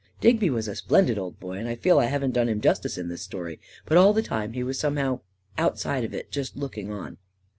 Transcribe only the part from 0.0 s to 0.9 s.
Digby was a